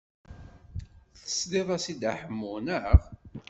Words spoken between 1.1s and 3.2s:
Teslid-as i Dda Ḥemmu, naɣ?